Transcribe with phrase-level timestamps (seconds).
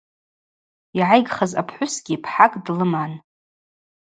[0.99, 3.11] Йгӏайгхыз апхӏвысгьи пхӏакӏ длыман.